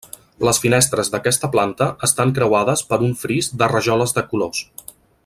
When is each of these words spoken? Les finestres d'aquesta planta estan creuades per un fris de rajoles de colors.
Les 0.47 0.59
finestres 0.61 1.11
d'aquesta 1.15 1.49
planta 1.57 1.89
estan 2.09 2.33
creuades 2.39 2.85
per 2.95 2.99
un 3.09 3.15
fris 3.25 3.53
de 3.63 3.73
rajoles 3.75 4.17
de 4.21 4.29
colors. 4.33 4.65